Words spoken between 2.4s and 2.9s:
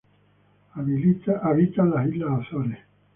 Azores.